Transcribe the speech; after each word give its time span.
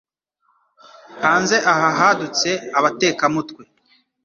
Hanze 1.23 1.55
aha 1.71 1.87
hadutse 1.99 2.49
abatekamutwe 2.77 3.63